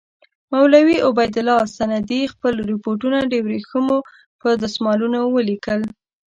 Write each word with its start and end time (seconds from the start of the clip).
مولوي 0.53 0.97
عبیدالله 1.07 1.63
سندي 1.77 2.21
خپل 2.33 2.53
رپوټونه 2.71 3.19
د 3.25 3.33
ورېښمو 3.45 3.97
پر 4.39 4.51
دسمالونو 4.63 5.19
ولیکل. 5.35 5.81